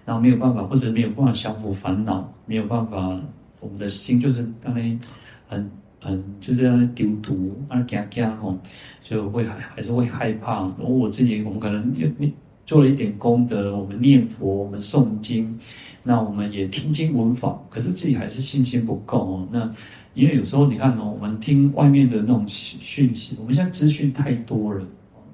[0.04, 2.98] 然后没有办法，或者没有办法消除烦恼，没有办法，
[3.60, 5.00] 我们的心就是当然
[5.48, 5.70] 很
[6.06, 8.56] 很就是在丢毒啊惊惊吼，
[9.02, 10.62] 所以会还还是会害怕。
[10.62, 12.08] 然后我自己，我们可能又
[12.66, 15.60] 做了一点功德，我们念佛，我们诵经，
[16.04, 19.48] 那我们也听经闻法，可是自己还是信心不够哦。
[19.52, 19.72] 那
[20.14, 24.86] 因为有时候你看哦，我们听外面的那种讯息，我们现在资讯太多了，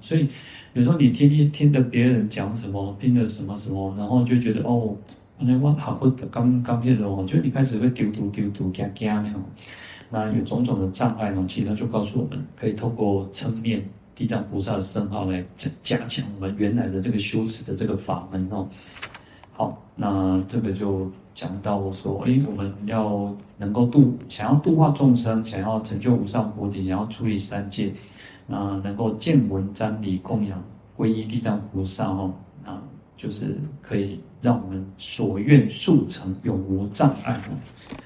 [0.01, 0.28] 所以
[0.74, 4.95] 有时候你天天听的别人讲什么，听的什么什么，然后就觉得哦，
[5.38, 9.41] 那我好不的刚刚片的哦，就你开始会丢毒丢毒惊惊那种，
[10.12, 13.84] 那有种种的障碍呢，其实他就告诉我们，可以透过称念。
[14.14, 15.43] 地藏菩萨的圣号来
[15.82, 18.68] 加强我们原来的这个修持的这个法门哦。
[19.53, 27.91] 好，那这个就讲到说，诶，我们要能够度，想要度化众生，想要成就无上菩提，想要出离三界，
[28.45, 30.62] 那能够见闻瞻礼供养
[30.95, 32.32] 皈依地藏菩萨哦，
[32.64, 32.80] 那
[33.18, 37.97] 就是可以让我们所愿速成，永无障碍哦。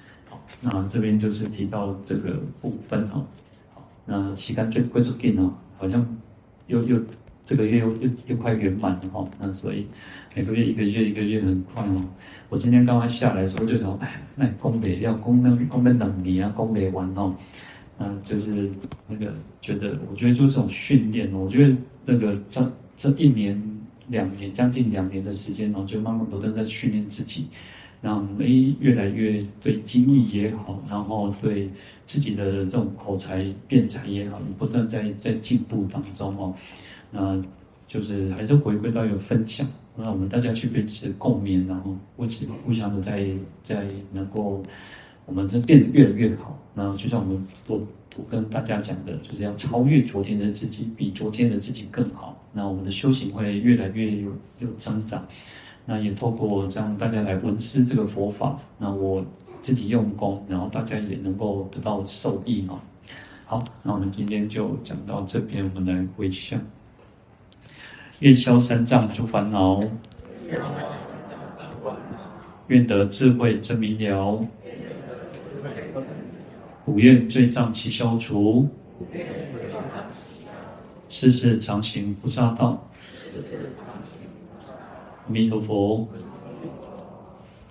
[0.66, 3.26] 好，那这边就是提到这个部分哦。
[3.74, 5.54] 好，那时间最快速紧哦。
[5.78, 6.06] 好像
[6.68, 7.00] 又又
[7.44, 9.86] 这个月又又又快圆满了哈，那所以
[10.34, 12.04] 每个月一个月一个月很快哦。
[12.50, 17.36] 我今天刚刚下来的时候就想，哎，那功德要功能功能能力啊，功德完哦，
[18.00, 18.72] 嗯，就是
[19.08, 23.62] 那个觉得，我觉得就是这种训练哦，我觉得那个这这一年
[24.08, 27.48] 两年将近两年的时间哦，就慢慢不断在训练自己。
[28.02, 31.70] 让诶越来越对经历也好，然后对
[32.06, 36.54] 自己的这种口才辩才也好，你不断在在进步当中哦。
[37.12, 37.42] 那
[37.88, 39.66] 就是还是回归到一个分享，
[39.98, 43.28] 让我们大家去彼此共勉，然后互此互相的在
[43.64, 44.62] 在能够
[45.26, 46.60] 我们这变得越来越好。
[46.74, 47.80] 那就像我们多
[48.10, 52.38] 多跟大家讲的，就是要超越昨天的自己，比昨天的自己更好。
[52.52, 55.26] 那我们的修行会越来越有有增长。
[55.86, 59.24] 那也透过这样大家来闻思这个佛法，那我
[59.62, 62.82] 自己用功，然后大家也能够得到受益嘛。
[63.46, 66.60] 好，那我们今天就讲到这边，我们来回向，
[68.20, 69.84] 愿消三障诸烦恼，
[72.68, 74.44] 愿得智慧真明了，
[76.84, 78.68] 普愿罪障其消除，
[81.10, 82.90] 世世常行菩萨道。
[85.28, 86.08] 阿弥陀佛。